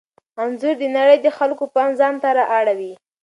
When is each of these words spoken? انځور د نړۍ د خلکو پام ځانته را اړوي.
انځور 0.41 0.75
د 0.81 0.83
نړۍ 0.97 1.17
د 1.21 1.27
خلکو 1.37 1.63
پام 1.73 1.89
ځانته 1.99 2.29
را 2.37 2.45
اړوي. 2.59 2.93